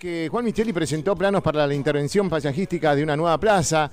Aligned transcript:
Que 0.00 0.28
Juan 0.28 0.44
Micheli 0.44 0.72
presentó 0.72 1.14
planos 1.14 1.42
para 1.42 1.64
la 1.64 1.74
intervención 1.74 2.28
paisajística 2.28 2.92
de 2.96 3.04
una 3.04 3.16
nueva 3.16 3.38
plaza. 3.38 3.88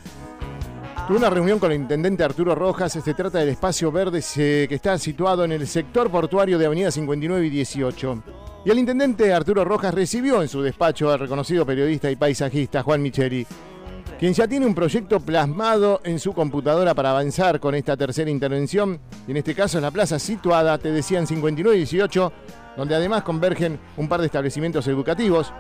Tuvo 1.08 1.18
una 1.18 1.30
reunión 1.30 1.60
con 1.60 1.72
el 1.72 1.80
intendente 1.80 2.24
Arturo 2.24 2.56
Rojas. 2.56 2.94
Se 2.94 3.14
trata 3.14 3.38
del 3.38 3.50
espacio 3.50 3.92
verde 3.92 4.24
que 4.34 4.74
está 4.74 4.98
situado 4.98 5.46
en 5.46 5.52
el 5.52 5.68
sector 5.68 6.10
portuario 6.10 6.58
de 6.58 6.66
Avenida 6.66 6.90
59 6.90 7.46
y 7.46 7.50
18. 7.52 8.24
Y 8.66 8.72
el 8.72 8.80
intendente 8.80 9.32
Arturo 9.32 9.64
Rojas 9.66 9.94
recibió 9.94 10.42
en 10.42 10.48
su 10.48 10.64
despacho 10.64 11.12
al 11.12 11.20
reconocido 11.20 11.64
periodista 11.64 12.10
y 12.10 12.16
paisajista 12.16 12.82
Juan 12.82 13.04
Micheli, 13.04 13.46
quien 14.20 14.34
ya 14.34 14.48
tiene 14.48 14.66
un 14.66 14.76
proyecto 14.76 15.20
plasmado 15.20 16.02
en 16.04 16.20
su 16.20 16.34
computadora 16.34 16.94
para 16.94 17.12
avanzar 17.12 17.60
con 17.60 17.76
esta 17.76 17.96
tercera 17.96 18.30
intervención. 18.30 19.00
Y 19.28 19.32
en 19.32 19.38
este 19.38 19.54
caso 19.54 19.78
es 19.78 19.82
la 19.82 19.92
plaza 19.92 20.20
situada, 20.20 20.78
te 20.78 20.92
decía, 20.92 21.20
en 21.20 21.28
59 21.28 21.76
y 21.76 21.80
18 21.80 22.34
donde 22.78 22.94
además 22.96 23.24
convergen 23.24 23.80
un 23.98 24.08
par 24.08 24.20
de 24.22 24.28
establecimientos 24.28 24.88
educativos. 24.88 25.52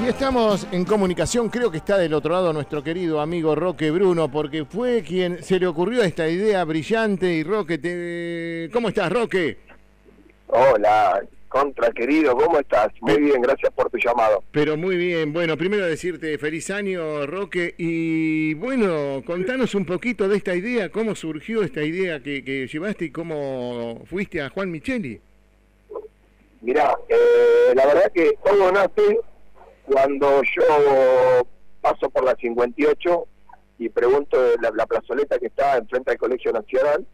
Y 0.00 0.06
estamos 0.06 0.66
en 0.70 0.84
comunicación, 0.84 1.48
creo 1.48 1.72
que 1.72 1.78
está 1.78 1.98
del 1.98 2.14
otro 2.14 2.32
lado 2.32 2.52
nuestro 2.52 2.84
querido 2.84 3.20
amigo 3.20 3.56
Roque 3.56 3.90
Bruno, 3.90 4.30
porque 4.30 4.64
fue 4.64 5.02
quien 5.02 5.42
se 5.42 5.58
le 5.58 5.66
ocurrió 5.66 6.04
esta 6.04 6.28
idea 6.28 6.64
brillante. 6.64 7.32
Y 7.32 7.42
Roque, 7.42 7.78
te... 7.78 8.70
¿cómo 8.72 8.90
estás, 8.90 9.10
Roque? 9.10 9.58
Hola, 10.46 11.20
contra 11.48 11.90
querido, 11.90 12.36
¿cómo 12.36 12.58
estás? 12.58 12.88
Muy 13.00 13.20
bien, 13.20 13.40
gracias 13.40 13.72
por 13.72 13.90
tu 13.90 13.98
llamado. 13.98 14.42
Pero 14.52 14.76
muy 14.76 14.96
bien, 14.96 15.32
bueno, 15.32 15.56
primero 15.56 15.86
decirte 15.86 16.36
feliz 16.38 16.70
año, 16.70 17.26
Roque, 17.26 17.74
y 17.78 18.54
bueno, 18.54 19.22
contanos 19.24 19.74
un 19.74 19.84
poquito 19.84 20.28
de 20.28 20.36
esta 20.36 20.54
idea, 20.54 20.90
cómo 20.90 21.14
surgió 21.14 21.62
esta 21.62 21.82
idea 21.82 22.22
que, 22.22 22.68
llevaste 22.70 23.06
y 23.06 23.10
cómo 23.10 24.02
fuiste 24.06 24.42
a 24.42 24.50
Juan 24.50 24.70
Micheli. 24.70 25.20
Mira, 26.60 26.96
eh, 27.08 27.72
la 27.74 27.86
verdad 27.86 28.12
que 28.12 28.32
todo 28.44 28.72
nace 28.72 29.20
cuando 29.84 30.42
yo 30.42 31.46
paso 31.80 32.10
por 32.10 32.24
la 32.24 32.34
58 32.34 33.26
y 33.78 33.88
pregunto 33.88 34.36
la, 34.60 34.70
la 34.74 34.86
plazoleta 34.86 35.38
que 35.38 35.46
está 35.46 35.78
enfrente 35.78 36.10
del 36.10 36.18
Colegio 36.18 36.52
Nacional 36.52 37.06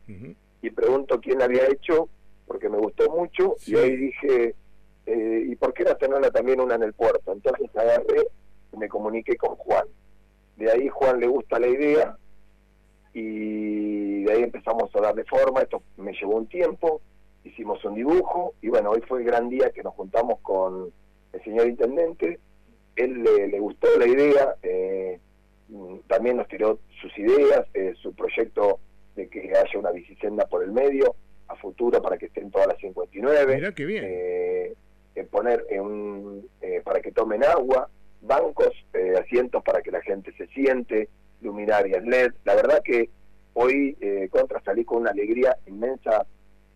y 0.62 0.70
pregunto 0.70 1.20
quién 1.20 1.38
la 1.38 1.44
había 1.44 1.66
hecho 1.66 2.08
porque 2.46 2.68
me 2.68 2.78
gustó 2.78 3.10
mucho 3.10 3.56
y 3.66 3.76
ahí 3.76 3.96
dije, 3.96 4.54
eh, 5.06 5.46
¿y 5.48 5.56
por 5.56 5.72
qué 5.74 5.84
no 5.84 5.96
tenerla 5.96 6.30
también 6.30 6.60
una 6.60 6.74
en 6.74 6.82
el 6.82 6.92
puerto? 6.92 7.32
Entonces 7.32 7.68
agarré 7.74 8.26
y 8.72 8.76
me 8.76 8.88
comuniqué 8.88 9.36
con 9.36 9.56
Juan. 9.56 9.86
De 10.56 10.70
ahí 10.70 10.88
Juan 10.88 11.20
le 11.20 11.26
gusta 11.26 11.58
la 11.58 11.66
idea 11.66 12.16
y 13.12 14.24
de 14.24 14.32
ahí 14.32 14.42
empezamos 14.42 14.94
a 14.94 15.00
darle 15.00 15.24
forma, 15.24 15.62
esto 15.62 15.82
me 15.96 16.12
llevó 16.12 16.36
un 16.36 16.46
tiempo, 16.46 17.00
hicimos 17.44 17.84
un 17.84 17.94
dibujo 17.94 18.54
y 18.60 18.68
bueno, 18.68 18.90
hoy 18.90 19.00
fue 19.06 19.20
el 19.20 19.24
gran 19.24 19.48
día 19.48 19.70
que 19.70 19.82
nos 19.82 19.94
juntamos 19.94 20.40
con 20.40 20.92
el 21.32 21.44
señor 21.44 21.68
intendente, 21.68 22.38
él 22.96 23.22
le, 23.22 23.58
gustó 23.58 23.88
la 23.98 24.06
idea, 24.06 24.56
eh, 24.62 25.18
también 26.06 26.36
nos 26.36 26.48
tiró 26.48 26.78
sus 27.00 27.16
ideas, 27.18 27.66
eh, 27.74 27.94
su 28.00 28.14
proyecto 28.14 28.78
de 29.16 29.28
que 29.28 29.52
haya 29.56 29.78
una 29.78 29.90
bicicenda 29.90 30.46
por 30.46 30.62
el 30.62 30.72
medio, 30.72 31.14
para 32.02 32.16
que 32.16 32.26
estén 32.26 32.50
todas 32.50 32.68
las 32.68 32.78
59. 32.78 33.56
Mirá 33.56 33.74
qué 33.74 33.84
bien. 33.84 34.04
Eh, 34.06 34.74
poner 35.34 35.66
un, 35.80 36.48
eh, 36.60 36.80
para 36.84 37.00
que 37.00 37.12
tomen 37.12 37.44
agua, 37.44 37.88
bancos, 38.22 38.72
eh, 38.92 39.14
asientos 39.20 39.62
para 39.62 39.82
que 39.82 39.90
la 39.90 40.00
gente 40.02 40.32
se 40.36 40.46
siente, 40.48 41.08
luminarias 41.40 42.04
LED. 42.04 42.32
La 42.44 42.54
verdad 42.54 42.80
que 42.84 43.10
hoy 43.54 43.96
eh, 44.00 44.28
contra 44.30 44.60
salí 44.62 44.84
con 44.84 45.02
una 45.02 45.10
alegría 45.10 45.56
inmensa 45.66 46.26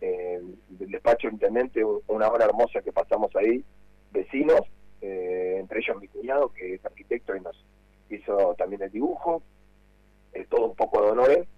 del 0.01 0.91
despacho 0.91 1.29
intendente, 1.29 1.83
una 1.85 2.29
hora 2.29 2.45
hermosa 2.45 2.81
que 2.83 2.93
pasamos 2.93 3.35
ahí, 3.35 3.65
vecinos, 4.13 4.61
entre 5.01 5.81
ellos 5.81 6.01
mi 6.01 6.07
cuñado 6.07 6.53
que 6.53 6.75
es 6.75 6.85
arquitecto 6.85 7.35
y 7.35 7.41
nos 7.41 7.65
hizo 8.09 8.55
también 8.57 8.83
el 8.83 8.93
dibujo, 8.93 9.43
todo 10.49 10.67
un 10.67 10.77
poco 10.77 11.03
de 11.03 11.11
honores 11.11 11.49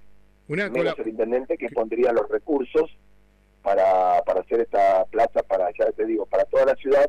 una 0.48 0.70
menos 0.70 0.98
el 0.98 1.08
intendente 1.08 1.58
que 1.58 1.68
pondría 1.68 2.12
los 2.12 2.30
recursos 2.30 2.90
para, 3.62 4.22
para 4.22 4.40
hacer 4.40 4.60
esta 4.60 5.04
plaza 5.06 5.42
para, 5.42 5.70
ya 5.78 5.90
te 5.92 6.04
digo, 6.04 6.26
para 6.26 6.44
toda 6.44 6.66
la 6.66 6.74
ciudad, 6.76 7.08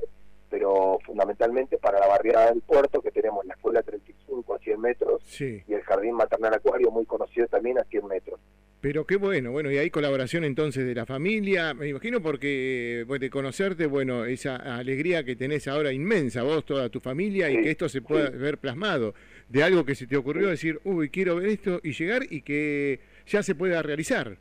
pero 0.50 1.00
fundamentalmente 1.06 1.78
para 1.78 2.00
la 2.00 2.08
barriada 2.08 2.52
del 2.52 2.62
puerto, 2.62 3.02
que 3.02 3.12
tenemos 3.12 3.46
la 3.46 3.54
escuela 3.54 3.82
35 3.82 4.54
a 4.54 4.60
100 4.60 4.82
metros 4.82 5.42
y 5.42 5.74
el 5.74 5.82
jardín 5.84 6.14
maternal 6.14 6.54
acuario, 6.54 6.92
muy 6.92 7.06
conocido 7.06 7.48
también 7.48 7.80
a 7.80 7.84
100 7.86 8.08
metros. 8.08 8.40
Pero 8.82 9.06
qué 9.06 9.16
bueno, 9.16 9.52
bueno, 9.52 9.72
y 9.72 9.78
hay 9.78 9.92
colaboración 9.92 10.44
entonces 10.44 10.86
de 10.88 10.96
la 10.96 11.06
familia, 11.06 11.76
me 11.76 11.88
imagino 11.88 12.20
porque 12.20 13.06
de 13.08 13.30
conocerte, 13.30 13.86
bueno, 13.86 14.26
esa 14.26 14.56
alegría 14.56 15.24
que 15.24 15.36
tenés 15.36 15.68
ahora 15.68 15.94
inmensa, 15.94 16.42
vos, 16.42 16.66
toda 16.66 16.90
tu 16.90 17.00
familia, 17.00 17.50
y 17.52 17.62
que 17.62 17.70
esto 17.70 17.88
se 17.88 18.02
pueda 18.02 18.32
ver 18.32 18.58
plasmado, 18.58 19.14
de 19.50 19.64
algo 19.64 19.86
que 19.86 19.94
se 19.94 20.08
te 20.08 20.18
ocurrió 20.18 20.48
decir, 20.50 20.82
uy, 20.84 21.12
quiero 21.12 21.36
ver 21.36 21.50
esto, 21.50 21.80
y 21.84 21.94
llegar 21.94 22.24
y 22.28 22.42
que 22.42 23.00
ya 23.28 23.44
se 23.44 23.54
pueda 23.54 23.84
realizar. 23.84 24.38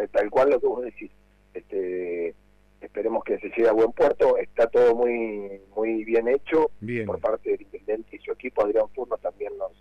Sí, 0.00 0.08
tal 0.12 0.30
cual 0.30 0.50
lo 0.50 0.60
que 0.60 0.66
vos 0.66 0.84
decís. 0.84 1.10
Este, 1.54 2.34
esperemos 2.80 3.24
que 3.24 3.38
se 3.38 3.48
llegue 3.48 3.68
a 3.68 3.72
buen 3.72 3.92
puerto. 3.92 4.36
Está 4.36 4.66
todo 4.68 4.94
muy 4.94 5.60
muy 5.74 6.04
bien 6.04 6.28
hecho 6.28 6.70
por 7.06 7.20
parte 7.20 7.50
del 7.50 7.62
intendente 7.62 8.16
y 8.16 8.18
su 8.20 8.32
equipo. 8.32 8.62
Adrián 8.64 8.88
Furno 8.94 9.16
también 9.18 9.52
nos, 9.58 9.72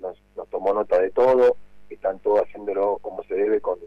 nos, 0.00 0.48
tomó 0.48 0.72
nota 0.72 1.00
de 1.00 1.10
todo. 1.10 1.56
Están 1.90 2.18
todos 2.20 2.42
haciéndolo 2.42 2.98
como 3.00 3.22
se 3.24 3.34
debe 3.34 3.60
con, 3.60 3.78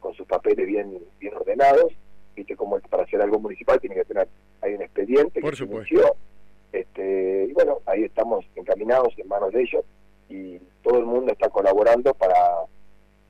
con 0.00 0.14
sus 0.14 0.26
papeles 0.26 0.66
bien 0.66 0.98
bien 1.18 1.34
ordenados. 1.34 1.92
Viste 2.34 2.56
como 2.56 2.78
para 2.80 3.04
hacer 3.04 3.20
algo 3.22 3.38
municipal 3.38 3.80
tiene 3.80 3.94
que 3.96 4.04
tener 4.04 4.28
hay 4.60 4.74
un 4.74 4.82
expediente 4.82 5.40
por 5.40 5.50
que 5.50 5.56
supuesto. 5.56 6.16
este, 6.72 7.46
y 7.48 7.52
bueno, 7.52 7.78
ahí 7.86 8.04
estamos 8.04 8.44
encaminados 8.56 9.12
en 9.18 9.28
manos 9.28 9.52
de 9.52 9.62
ellos 9.62 9.84
y 10.28 10.58
todo 10.82 10.98
el 10.98 11.04
mundo 11.04 11.32
está 11.32 11.48
colaborando 11.50 12.14
para, 12.14 12.34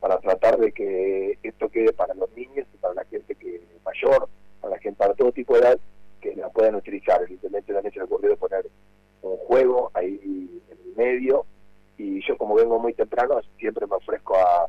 para 0.05 0.19
tratar 0.19 0.59
de 0.59 0.71
que 0.71 1.39
esto 1.43 1.71
quede 1.71 1.91
para 1.95 2.13
los 2.13 2.31
niños 2.37 2.67
y 2.75 2.77
para 2.77 2.93
la 2.93 3.05
gente 3.07 3.35
que 3.37 3.63
mayor, 3.87 4.29
para 4.61 4.75
la 4.75 4.79
gente, 4.79 4.99
para 4.99 5.15
todo 5.15 5.33
tipo 5.33 5.55
de 5.55 5.61
edad, 5.61 5.79
que 6.21 6.37
la 6.37 6.51
puedan 6.51 6.75
utilizar. 6.75 7.23
El 7.23 7.33
intendente 7.33 7.73
también 7.73 7.91
se 7.91 8.01
le 8.01 8.05
ocurrió 8.05 8.37
poner 8.37 8.67
un 9.23 9.39
juego 9.39 9.91
ahí 9.95 10.61
en 10.69 10.79
el 10.79 10.95
medio 10.95 11.47
y 11.97 12.21
yo 12.21 12.37
como 12.37 12.55
vengo 12.55 12.79
muy 12.79 12.93
temprano 12.93 13.41
siempre 13.59 13.87
me 13.87 13.97
ofrezco 13.97 14.37
a, 14.37 14.69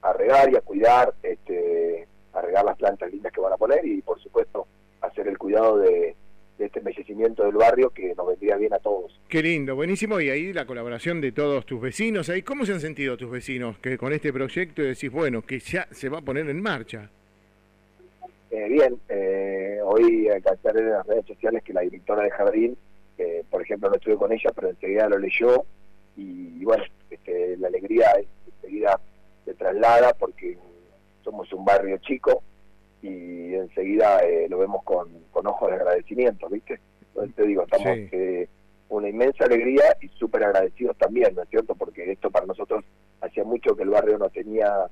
a 0.00 0.12
regar 0.14 0.50
y 0.50 0.56
a 0.56 0.62
cuidar, 0.62 1.12
este, 1.22 2.08
a 2.32 2.40
regar 2.40 2.64
las 2.64 2.78
plantas 2.78 3.12
lindas 3.12 3.34
que 3.34 3.40
van 3.42 3.52
a 3.52 3.58
poner 3.58 3.84
y 3.84 4.00
por 4.00 4.18
supuesto 4.18 4.66
hacer 5.02 5.28
el 5.28 5.36
cuidado 5.36 5.76
de, 5.76 5.90
de 5.90 6.16
este 6.70 6.78
embellecimiento 6.78 7.42
del 7.44 7.56
barrio 7.56 7.90
que 7.90 8.14
nos 8.14 8.28
vendría 8.28 8.56
bien 8.56 8.72
a 8.72 8.78
todos. 8.78 9.20
Qué 9.28 9.42
lindo, 9.42 9.74
buenísimo. 9.74 10.20
Y 10.20 10.30
ahí 10.30 10.52
la 10.52 10.66
colaboración 10.66 11.20
de 11.20 11.32
todos 11.32 11.66
tus 11.66 11.80
vecinos. 11.80 12.28
Ahí, 12.28 12.42
¿Cómo 12.42 12.64
se 12.64 12.72
han 12.72 12.80
sentido 12.80 13.16
tus 13.16 13.30
vecinos 13.30 13.78
que 13.78 13.98
con 13.98 14.12
este 14.12 14.32
proyecto 14.32 14.82
decís, 14.82 15.10
bueno, 15.10 15.42
que 15.42 15.58
ya 15.58 15.88
se 15.90 16.08
va 16.08 16.18
a 16.18 16.22
poner 16.22 16.48
en 16.48 16.62
marcha? 16.62 17.10
Eh, 18.52 18.68
bien, 18.68 19.00
eh, 19.08 19.80
hoy 19.84 20.28
alcancé 20.28 20.68
en 20.70 20.90
las 20.90 21.06
redes 21.06 21.26
sociales 21.26 21.62
que 21.64 21.72
la 21.72 21.80
directora 21.80 22.22
de 22.22 22.30
Jardín, 22.30 22.76
por 23.50 23.60
ejemplo, 23.60 23.90
no 23.90 23.96
estuve 23.96 24.16
con 24.16 24.32
ella, 24.32 24.50
pero 24.54 24.70
enseguida 24.70 25.08
lo 25.08 25.18
leyó 25.18 25.64
y, 26.16 26.64
bueno, 26.64 26.84
este, 27.10 27.56
la 27.58 27.68
alegría 27.68 28.06
enseguida 28.46 28.98
se 29.44 29.54
traslada 29.54 30.14
porque 30.14 30.56
somos 31.22 31.52
un 31.52 31.64
barrio 31.64 31.98
chico, 31.98 32.42
y 33.02 33.54
enseguida 33.54 34.18
eh, 34.20 34.46
lo 34.48 34.58
vemos 34.58 34.82
con, 34.84 35.08
con, 35.30 35.46
ojos 35.46 35.70
de 35.70 35.76
agradecimiento, 35.76 36.48
¿viste? 36.48 36.80
Entonces 37.08 37.34
te 37.34 37.46
digo, 37.46 37.62
estamos 37.62 37.98
eh, 38.12 38.48
una 38.88 39.08
inmensa 39.08 39.44
alegría 39.44 39.96
y 40.00 40.08
súper 40.08 40.44
agradecidos 40.44 40.96
también, 40.98 41.34
¿no 41.34 41.42
es 41.42 41.48
cierto? 41.48 41.74
Porque 41.74 42.10
esto 42.10 42.30
para 42.30 42.46
nosotros 42.46 42.84
hacía 43.20 43.44
mucho 43.44 43.74
que 43.76 43.84
el 43.84 43.90
barrio 43.90 44.18
no 44.18 44.28
tenía 44.28 44.86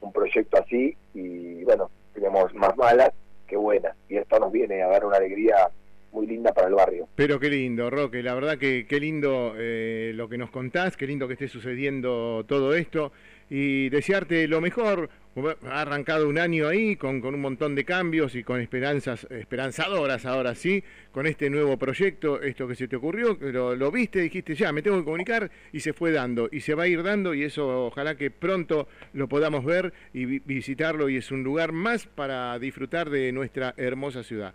un 0.00 0.12
proyecto 0.12 0.58
así 0.58 0.96
y 1.14 1.64
bueno, 1.64 1.90
tenemos 2.14 2.54
más 2.54 2.76
malas 2.76 3.10
que 3.46 3.56
buenas 3.56 3.96
y 4.08 4.16
esto 4.16 4.38
nos 4.38 4.52
viene 4.52 4.82
a 4.82 4.88
dar 4.88 5.04
una 5.04 5.16
alegría 5.16 5.70
muy 6.12 6.26
linda 6.26 6.52
para 6.52 6.68
el 6.68 6.74
barrio. 6.74 7.08
Pero 7.14 7.38
qué 7.38 7.50
lindo, 7.50 7.90
Roque, 7.90 8.22
la 8.22 8.34
verdad 8.34 8.58
que 8.58 8.86
qué 8.88 8.98
lindo 8.98 9.54
eh, 9.56 10.12
lo 10.14 10.28
que 10.28 10.38
nos 10.38 10.50
contás, 10.50 10.96
qué 10.96 11.06
lindo 11.06 11.26
que 11.26 11.34
esté 11.34 11.48
sucediendo 11.48 12.44
todo 12.46 12.74
esto 12.74 13.12
y 13.48 13.88
desearte 13.90 14.48
lo 14.48 14.60
mejor. 14.60 15.10
Ha 15.36 15.82
arrancado 15.82 16.28
un 16.28 16.38
año 16.38 16.66
ahí 16.66 16.96
con, 16.96 17.24
un 17.24 17.40
montón 17.40 17.76
de 17.76 17.84
cambios 17.84 18.34
y 18.34 18.42
con 18.42 18.60
esperanzas 18.60 19.28
esperanzadoras 19.30 20.26
ahora 20.26 20.56
sí, 20.56 20.82
con 21.12 21.26
este 21.28 21.48
nuevo 21.50 21.76
proyecto, 21.76 22.42
esto 22.42 22.66
que 22.66 22.74
se 22.74 22.88
te 22.88 22.96
ocurrió, 22.96 23.38
lo, 23.40 23.90
viste, 23.92 24.18
dijiste 24.18 24.56
ya, 24.56 24.72
me 24.72 24.82
tengo 24.82 24.98
que 24.98 25.04
comunicar 25.04 25.48
y 25.72 25.80
se 25.80 25.92
fue 25.92 26.10
dando 26.10 26.48
y 26.50 26.60
se 26.60 26.74
va 26.74 26.82
a 26.82 26.88
ir 26.88 27.04
dando 27.04 27.32
y 27.32 27.44
eso 27.44 27.86
ojalá 27.86 28.16
que 28.16 28.32
pronto 28.32 28.88
lo 29.12 29.28
podamos 29.28 29.64
ver 29.64 29.92
y 30.12 30.40
visitarlo 30.40 31.08
y 31.08 31.18
es 31.18 31.30
un 31.30 31.44
lugar 31.44 31.70
más 31.70 32.06
para 32.06 32.58
disfrutar 32.58 33.08
de 33.08 33.30
nuestra 33.30 33.72
hermosa 33.76 34.24
ciudad. 34.24 34.52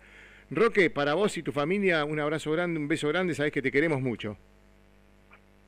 Roque, 0.50 0.90
para 0.90 1.14
vos 1.14 1.38
y 1.38 1.42
tu 1.42 1.52
familia, 1.52 2.04
un 2.04 2.20
abrazo 2.20 2.52
grande, 2.52 2.78
un 2.78 2.86
beso 2.86 3.08
grande, 3.08 3.34
sabes 3.34 3.50
que 3.50 3.62
te 3.62 3.72
queremos 3.72 4.02
mucho. 4.02 4.36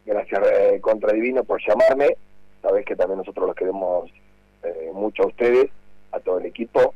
Gracias, 0.04 0.40
eh, 0.52 0.78
Contradivino, 0.80 1.44
por 1.44 1.60
llamarme. 1.66 2.16
Sabes 2.62 2.84
que 2.84 2.94
también 2.94 3.18
nosotros 3.18 3.46
los 3.46 3.56
queremos 3.56 4.10
eh, 4.62 4.90
mucho 4.92 5.24
a 5.24 5.26
ustedes, 5.26 5.70
a 6.12 6.20
todo 6.20 6.38
el 6.38 6.46
equipo. 6.46 6.94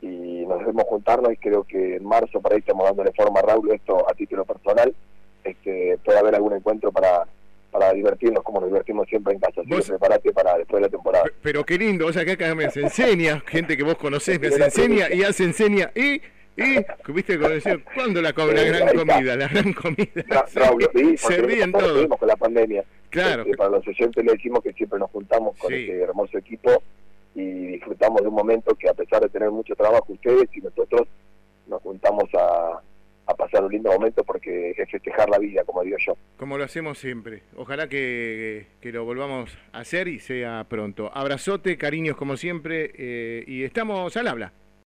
y 0.00 0.44
nos 0.46 0.58
debemos 0.58 0.84
juntarnos 0.84 1.32
y 1.32 1.36
creo 1.36 1.62
que 1.62 1.96
en 1.96 2.04
marzo 2.04 2.40
para 2.40 2.56
ahí 2.56 2.60
estamos 2.60 2.84
dándole 2.84 3.12
forma 3.12 3.38
a 3.38 3.42
Raúl 3.42 3.70
esto 3.70 4.08
a 4.08 4.14
título 4.14 4.44
personal, 4.44 4.92
este, 5.44 5.96
puede 6.04 6.18
haber 6.18 6.34
algún 6.34 6.54
encuentro 6.54 6.90
para 6.92 7.26
para 7.70 7.90
divertirnos 7.94 8.44
como 8.44 8.60
nos 8.60 8.68
divertimos 8.68 9.08
siempre 9.08 9.32
en 9.32 9.40
casa. 9.40 9.62
Así 9.62 9.70
que 9.70 9.82
prepárate 9.82 10.30
para 10.32 10.58
después 10.58 10.82
de 10.82 10.88
la 10.88 10.90
temporada. 10.90 11.24
Pero 11.40 11.64
qué 11.64 11.78
lindo, 11.78 12.06
o 12.06 12.12
sea, 12.12 12.22
que 12.22 12.32
acá 12.32 12.54
me 12.54 12.70
se 12.70 12.82
enseña, 12.82 13.40
gente 13.46 13.78
que 13.78 13.82
vos 13.82 13.96
conocés 13.96 14.38
me 14.38 14.48
hace 14.48 14.64
enseña 14.64 15.06
y 15.10 15.22
hace 15.22 15.44
enseña 15.44 15.90
y 15.94 16.20
y, 16.54 16.84
viste, 17.12 17.38
¿cuándo 17.94 18.20
la, 18.20 18.32
la 18.32 18.64
gran 18.64 18.94
comida? 18.94 19.36
La 19.36 19.48
gran 19.48 19.72
comida. 19.72 20.46
Raúl, 20.54 20.88
sí, 20.94 21.16
se 21.16 21.38
ríen 21.38 21.72
todos. 21.72 22.06
con 22.18 22.28
la 22.28 22.36
pandemia. 22.36 22.84
Claro. 23.12 23.42
Este, 23.42 23.56
para 23.58 23.70
los 23.70 23.86
oyentes 23.86 24.24
le 24.24 24.32
decimos 24.32 24.62
que 24.62 24.72
siempre 24.72 24.98
nos 24.98 25.10
juntamos 25.10 25.54
con 25.58 25.72
este 25.72 26.00
hermoso 26.00 26.38
equipo 26.38 26.82
y 27.34 27.42
disfrutamos 27.42 28.22
de 28.22 28.28
un 28.28 28.34
momento 28.34 28.74
que 28.74 28.88
a 28.88 28.94
pesar 28.94 29.20
de 29.20 29.28
tener 29.28 29.50
mucho 29.50 29.74
trabajo 29.74 30.06
ustedes 30.08 30.48
y 30.54 30.60
nosotros 30.62 31.06
nos 31.66 31.82
juntamos 31.82 32.24
a, 32.34 32.80
a 33.26 33.34
pasar 33.34 33.64
un 33.64 33.70
lindo 33.70 33.92
momento 33.92 34.24
porque 34.24 34.70
es 34.70 34.90
festejar 34.90 35.28
la 35.28 35.38
vida, 35.38 35.62
como 35.64 35.82
digo 35.82 35.98
yo. 35.98 36.16
Como 36.38 36.56
lo 36.56 36.64
hacemos 36.64 36.98
siempre. 36.98 37.42
Ojalá 37.54 37.86
que, 37.86 38.66
que 38.80 38.92
lo 38.92 39.04
volvamos 39.04 39.58
a 39.72 39.80
hacer 39.80 40.08
y 40.08 40.18
sea 40.18 40.64
pronto. 40.66 41.10
Abrazote, 41.12 41.76
cariños 41.76 42.16
como 42.16 42.38
siempre 42.38 42.92
eh, 42.96 43.44
y 43.46 43.64
estamos 43.64 44.16
al 44.16 44.28
habla. 44.28 44.52